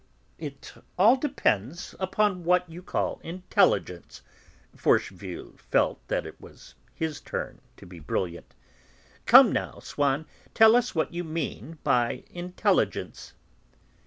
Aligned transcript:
"It 0.39 0.73
all 0.97 1.15
depends 1.15 1.93
upon 1.99 2.43
what 2.43 2.67
you 2.67 2.81
call 2.81 3.19
intelligence." 3.23 4.23
Forcheville 4.75 5.59
felt 5.59 5.99
that 6.07 6.25
it 6.25 6.41
was 6.41 6.73
his 6.95 7.21
turn 7.23 7.61
to 7.77 7.85
be 7.85 7.99
brilliant. 7.99 8.55
"Come 9.27 9.51
now, 9.51 9.77
Swann, 9.77 10.25
tell 10.55 10.75
us 10.75 10.95
what 10.95 11.13
you 11.13 11.23
mean 11.23 11.77
by 11.83 12.23
intelligence." 12.31 13.33